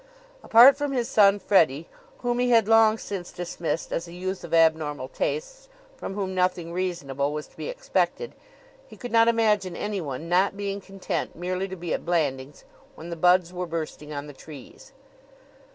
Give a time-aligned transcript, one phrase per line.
[0.43, 1.87] Apart from his son Freddie,
[2.23, 6.73] whom he had long since dismissed as a youth of abnormal tastes, from whom nothing
[6.73, 8.33] reasonable was to be expected,
[8.87, 12.63] he could not imagine anyone not being content merely to be at Blandings
[12.95, 14.91] when the buds were bursting on the trees.